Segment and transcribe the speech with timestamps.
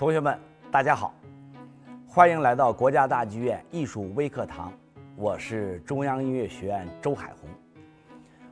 [0.00, 0.34] 同学们，
[0.72, 1.14] 大家好，
[2.08, 4.72] 欢迎来到国家大剧院艺术微课堂。
[5.14, 7.50] 我是中央音乐学院周海红。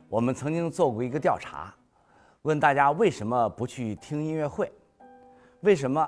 [0.07, 1.73] 我们曾经做过一个调查，
[2.43, 4.71] 问大家为什么不去听音乐会？
[5.61, 6.07] 为什么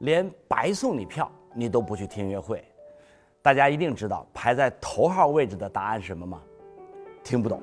[0.00, 2.62] 连白送你票你都不去听音乐会？
[3.40, 6.42] 大家一定知道排在头号位置的答案是什么吗？
[7.24, 7.62] 听不懂。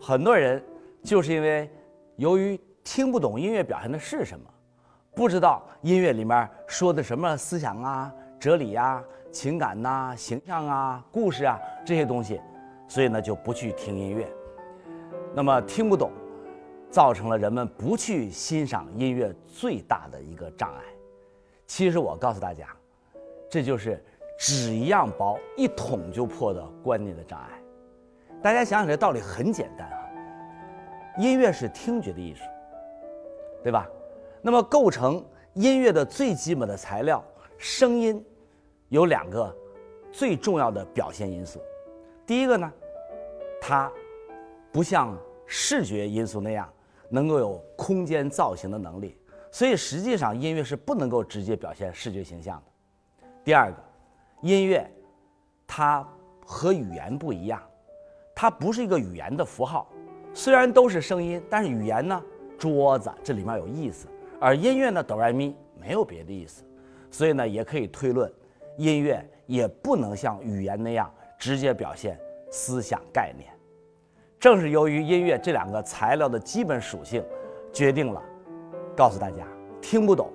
[0.00, 0.64] 很多人
[1.02, 1.70] 就是因为
[2.16, 4.46] 由于听不懂音乐表现的是什么。
[5.14, 12.40] 不知道音乐里面说的什么思想啊、哲理呀、情感呐、形象啊、故事啊这些东西，
[12.88, 14.26] 所以呢就不去听音乐。
[15.34, 16.10] 那么听不懂，
[16.90, 20.82] 造成了人们不去欣赏音乐最大的一个障碍。
[21.66, 22.66] 其实我告诉大家，
[23.50, 24.02] 这就是
[24.38, 27.48] 纸一样薄，一捅就破的观念的障碍。
[28.42, 29.98] 大家想想，这道理很简单啊。
[31.18, 32.44] 音乐是听觉的艺术，
[33.62, 33.86] 对吧？
[34.44, 37.24] 那么，构成音乐的最基本的材料——
[37.56, 38.22] 声音，
[38.88, 39.54] 有两个
[40.10, 41.60] 最重要的表现因素。
[42.26, 42.72] 第一个呢，
[43.60, 43.90] 它
[44.72, 46.68] 不像视觉因素那样
[47.08, 49.16] 能够有空间造型的能力，
[49.52, 53.26] 所以实际上音乐是不能够直接表现视觉形象的。
[53.44, 53.78] 第二个，
[54.40, 54.84] 音乐
[55.68, 56.04] 它
[56.44, 57.62] 和语言不一样，
[58.34, 59.88] 它不是一个语言的符号，
[60.34, 62.20] 虽然都是声音，但是语言呢，
[62.58, 64.08] 桌子这里面有意思。
[64.42, 66.64] 而音乐呢，哆来咪没有别的意思，
[67.12, 68.28] 所以呢，也可以推论，
[68.76, 72.18] 音乐也不能像语言那样直接表现
[72.50, 73.48] 思想概念。
[74.40, 77.24] 正是由于音乐这两个材料的基本属性，
[77.72, 78.20] 决定了，
[78.96, 79.46] 告诉大家，
[79.80, 80.28] 听不懂，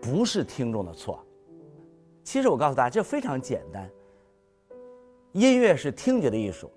[0.00, 1.22] 不是听众的错。
[2.24, 3.86] 其实我告诉大家，这非常简单。
[5.32, 6.72] 音乐是听觉的艺术，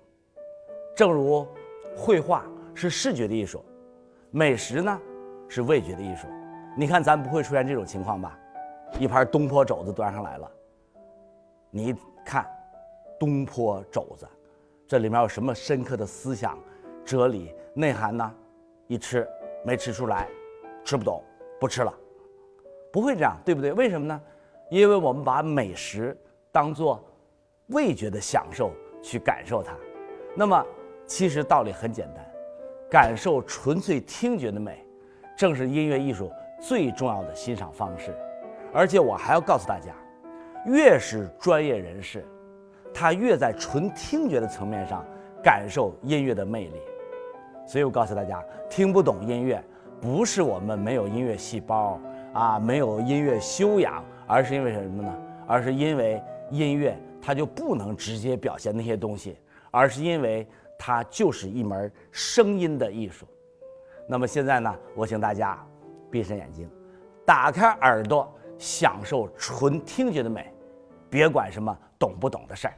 [0.94, 1.48] 正如
[1.96, 3.64] 绘画是视觉的艺术，
[4.30, 5.00] 美食呢
[5.48, 6.26] 是味觉的艺术。
[6.78, 8.38] 你看，咱不会出现这种情况吧？
[9.00, 10.50] 一盘东坡肘子端上来了，
[11.70, 12.46] 你看，
[13.18, 14.28] 东坡肘子，
[14.86, 16.58] 这里面有什么深刻的思想、
[17.02, 18.34] 哲理内涵呢？
[18.88, 19.26] 一吃
[19.64, 20.28] 没吃出来，
[20.84, 21.24] 吃不懂，
[21.58, 21.92] 不吃了，
[22.92, 23.72] 不会这样，对不对？
[23.72, 24.20] 为什么呢？
[24.68, 26.14] 因为我们把美食
[26.52, 27.02] 当做
[27.68, 28.70] 味觉的享受
[29.02, 29.74] 去感受它。
[30.34, 30.62] 那么，
[31.06, 32.22] 其实道理很简单，
[32.90, 34.86] 感受纯粹听觉的美，
[35.38, 36.30] 正是音乐艺术。
[36.60, 38.14] 最重要的欣赏方式，
[38.72, 39.92] 而且我还要告诉大家，
[40.64, 42.24] 越是专业人士，
[42.92, 45.04] 他越在纯听觉的层面上
[45.42, 46.80] 感受音乐的魅力。
[47.66, 49.62] 所以我告诉大家，听不懂音乐，
[50.00, 52.00] 不是我们没有音乐细胞
[52.32, 55.14] 啊，没有音乐修养，而是因为什么呢？
[55.46, 59.36] 而是因为音乐它就不能直接表现那些东西，
[59.70, 60.46] 而是因为
[60.78, 63.26] 它就是一门声音的艺术。
[64.08, 65.58] 那么现在呢，我请大家。
[66.10, 66.68] 闭上眼睛，
[67.24, 70.52] 打开耳朵，享受纯听觉的美，
[71.10, 72.74] 别管什么懂不懂的事儿。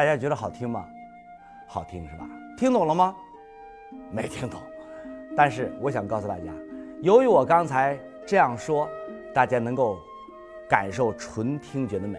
[0.00, 0.88] 大家觉得好听吗？
[1.66, 2.26] 好听是吧？
[2.56, 3.14] 听懂了吗？
[4.10, 4.58] 没听懂。
[5.36, 6.44] 但是我想告诉大家，
[7.02, 8.88] 由于我刚才这样说，
[9.34, 9.98] 大家能够
[10.66, 12.18] 感受纯听觉的美。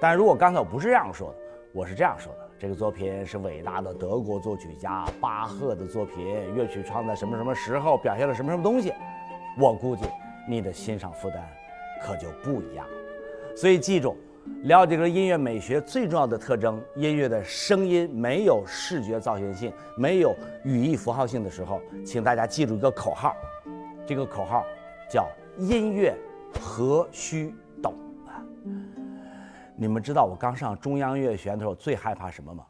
[0.00, 1.36] 但如果刚才我不是这样说的，
[1.72, 8.92] 我是这样说的：这个作品是伟大的德国作曲家巴赫的作品，乐曲创在什么什么时候，表现了什么什么东西，
[9.56, 10.04] 我估计
[10.48, 11.48] 你的欣赏负担
[12.02, 13.56] 可就不一样了。
[13.56, 14.16] 所以记住。
[14.62, 23.34] 了解了音乐美学最重要的特征，音乐的声音没有视觉造型性，没有语义符号性的时候，请大家记住一个口号，
[24.06, 24.62] 这个口号
[25.08, 25.26] 叫
[25.56, 26.14] “音乐
[26.60, 27.94] 何须懂”
[28.28, 28.44] 啊！
[29.76, 32.66] 你们知道我刚上中央音乐学院的时候最害怕什么吗？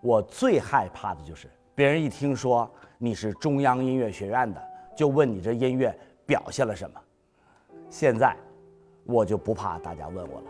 [0.00, 2.68] 我最害怕的就是别人一听说
[2.98, 4.60] 你是中央音乐学院的，
[4.96, 7.00] 就问你这音乐表现了什么。
[7.88, 8.36] 现在
[9.04, 10.46] 我就不怕大家问我了。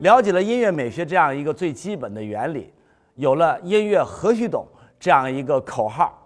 [0.00, 2.72] 了解了音乐美学这样一个最基本的原理，
[3.16, 4.66] 有了“音乐何须懂”
[4.98, 6.18] 这样一个口号，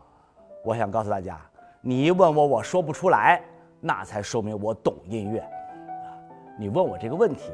[0.65, 1.41] 我想告诉大家：
[1.81, 3.43] 你一问我，我说不出来，
[3.81, 5.45] 那才说明我懂音乐。
[6.57, 7.51] 你问我这个问题，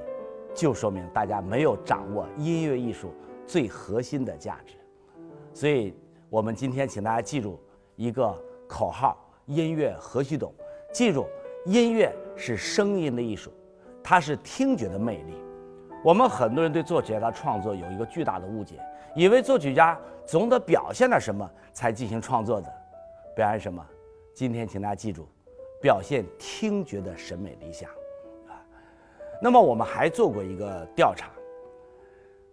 [0.55, 3.15] 就说明大家没有掌握音乐艺术
[3.47, 4.75] 最核心的价值。
[5.55, 5.95] 所以，
[6.29, 7.59] 我们今天请大家记住
[7.97, 8.39] 一个
[8.69, 9.17] 口号
[9.47, 10.53] ：“音乐何须懂”，
[10.93, 11.27] 记住，
[11.65, 13.51] 音乐是声音的艺术，
[14.03, 15.35] 它是听觉的魅力。
[16.03, 18.81] 我们很多人对作曲家的创作有一个巨大的误解，
[19.15, 22.73] 以为作曲家总得表现点什么才进行创作的，
[23.37, 23.85] 表现什么？
[24.33, 25.29] 今天请大家记住，
[25.81, 27.91] 表现听觉的审美理想
[28.49, 28.65] 啊。
[29.43, 31.31] 那么我们还做过一个调查，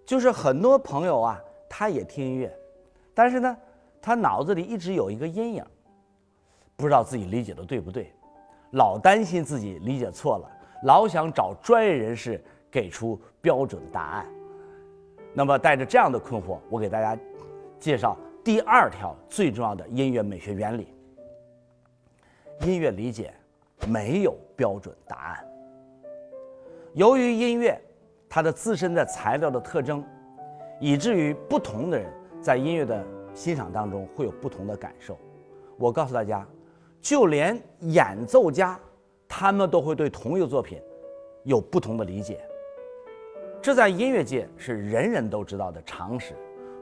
[0.06, 2.54] 就是很多朋友啊，他也听音乐，
[3.14, 3.58] 但是呢，
[4.02, 5.66] 他脑子里一直有一个阴影，
[6.76, 8.12] 不知道自己理解的对不对。
[8.72, 10.52] 老担心自己理解错了，
[10.84, 13.18] 老想找专业人士给出
[13.48, 14.26] 标准答案。
[15.34, 17.18] 那么带着这样的困惑，我给大家
[17.80, 20.94] 介绍第二条最重要的音乐美学原理：
[22.60, 23.34] 音乐理解
[23.88, 25.48] 没有标准答案。
[26.92, 27.82] 由于音乐
[28.28, 30.04] 它的自身的材料的特征，
[30.82, 32.12] 以至于不同的人
[32.42, 33.02] 在音乐的
[33.34, 35.18] 欣赏当中会有不同的感受。
[35.78, 36.46] 我告诉大家。
[37.00, 38.78] 就连演奏家，
[39.30, 40.82] 他们都会对同一个作品
[41.44, 42.42] 有不同的理解。
[43.68, 46.34] 这在音乐界是人人都知道的常识。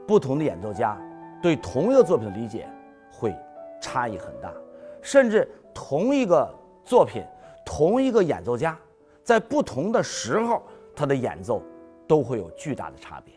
[0.06, 0.96] 不同的演奏家
[1.42, 2.70] 对同一个作品的理解
[3.12, 3.36] 会
[3.82, 4.54] 差异很大，
[5.02, 6.48] 甚至同一个
[6.84, 7.24] 作品、
[7.66, 8.78] 同一个演奏家
[9.24, 10.62] 在不同的时候，
[10.96, 11.60] 他的演奏
[12.08, 13.34] 都会有巨大的差别。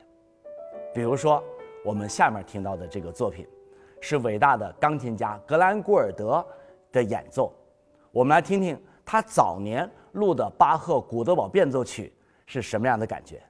[0.92, 1.42] 比如说，
[1.82, 3.48] 我们下面听到的这个作品，
[3.98, 6.44] 是伟大的钢琴家格兰古尔德。
[6.92, 7.50] 的演奏，
[8.12, 12.12] 我们来听听他早年录的巴赫古德堡变奏曲
[12.48, 13.42] 是什么样的感觉。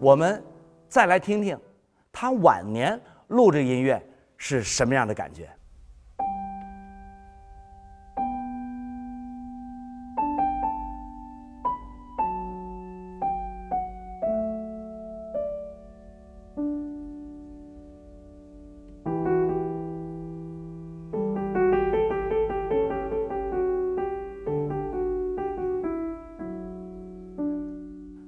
[0.00, 0.42] 我们
[0.88, 1.56] 再来听听
[2.10, 4.09] 他晚年录这音乐
[4.42, 5.48] 是什么样的感觉。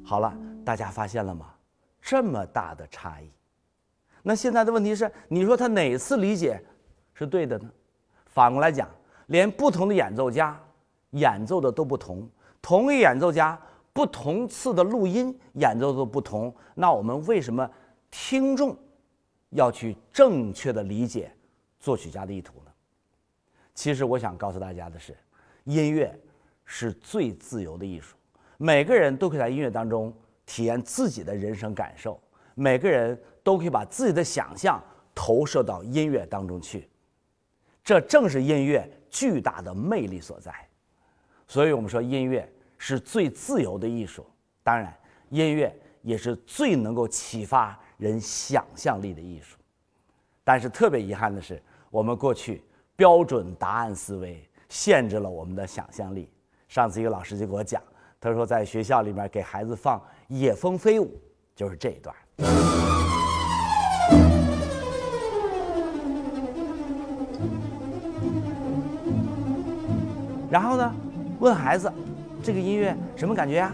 [0.04, 1.46] 好了，大家发现了吗？
[2.02, 3.32] 这么大的差异，
[4.22, 6.62] 那现在的问题是，你说他哪次理解
[7.12, 7.70] 是对的呢？
[8.26, 8.88] 反过来讲，
[9.26, 10.58] 连不同的演奏家
[11.10, 12.28] 演奏的都不同，
[12.60, 13.60] 同一演奏家
[13.92, 17.68] 不同次的录音演奏都不同，那我们为什么
[18.10, 18.76] 听众
[19.50, 21.30] 要去正确的理解
[21.80, 22.70] 作曲家的意图呢？
[23.74, 25.16] 其实我想告诉大家的是，
[25.64, 26.18] 音乐
[26.64, 28.16] 是最自由的艺术，
[28.56, 30.12] 每个人都可以在音乐当中。
[30.44, 32.20] 体验自己的人生感受，
[32.56, 34.82] 每个人都可以把自己的想象
[35.14, 36.88] 投射到音乐当中去，
[37.84, 40.54] 这正是音乐巨大的魅力所在。
[41.48, 44.26] 所以我们说，音乐是最自由的艺术，
[44.62, 44.96] 当然，
[45.28, 49.58] 音乐也是最能够启发人想象力的艺术。
[50.44, 52.64] 但是特别遗憾的是，我们过去
[52.96, 56.30] 标准答案思维限制了我们的想象力。
[56.68, 57.82] 上次一个老师就给我讲。
[58.18, 61.06] 他说，在学校里面给孩子放《野蜂飞舞》，
[61.54, 62.81] 就是这一段。
[70.52, 70.94] 然后呢，
[71.40, 71.90] 问孩子，
[72.42, 73.72] 这个音乐什么感觉呀？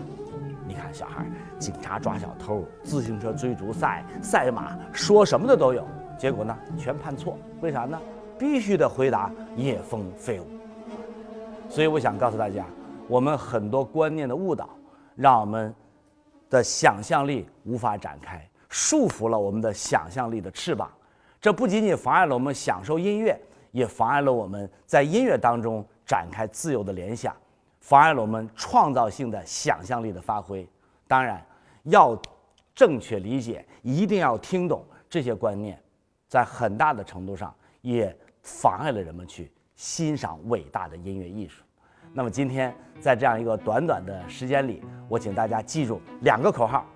[0.64, 1.26] 你看，小孩，
[1.58, 5.84] 警察抓小偷，自行车追逐赛，赛马，说什么的都有。
[6.16, 7.36] 结果呢，全判错。
[7.60, 8.00] 为啥呢？
[8.38, 10.44] 必须得回答《野蜂飞舞》。
[11.68, 12.64] 所以，我想告诉大家。
[13.08, 14.68] 我们很多观念的误导，
[15.16, 15.74] 让我们
[16.48, 20.88] 的想象力无法展开，束缚了我们的想象力的翅膀。
[21.40, 23.36] 这不仅仅妨碍了我们享受音乐，
[23.72, 27.36] 也妨碍了我们在音乐当中展开自由的联想，
[27.82, 30.66] 妨碍了我们创造性的想象力的发挥。
[31.06, 31.44] 当然，
[31.84, 32.18] 要
[32.74, 35.78] 正确理解，一定要听懂这些观念，
[36.26, 41.62] 在很大的程度上也妨碍了人们去欣赏伟大的音乐艺术。
[42.14, 46.86] 那么今天在这样一个短短的时间里，我请大家记住两个口号，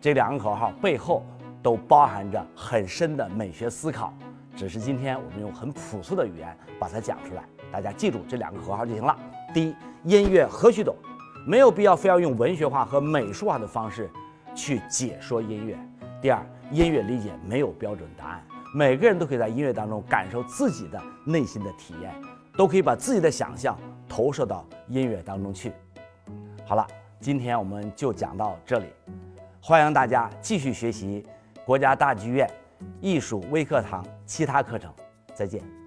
[0.00, 1.24] 这两个口号背后
[1.60, 4.14] 都包含着很深的美学思考，
[4.54, 7.42] 只是今天我们用很朴素的语言把它讲出来，
[7.72, 9.16] 大家记住这两个口号就行了。
[9.54, 9.74] 第一，
[10.04, 10.94] 音乐何须懂，
[11.46, 14.10] 没有必要非要用文学化和美术化的方式
[14.54, 15.76] 去解说音乐。
[16.20, 22.14] 第二，音乐理解没有标准答案，每个人都可以在音乐当中感受自己的内心的体验，
[22.56, 23.76] 都可以把自己的想象。
[24.08, 25.72] 投射到音乐当中去。
[26.66, 26.86] 好了，
[27.18, 28.84] 今天我们就讲到这里。
[29.58, 31.24] 欢迎大家继续学习
[31.64, 32.46] 国家大剧院
[33.00, 34.92] 艺术微课堂其他课程。
[35.32, 35.81] 再见。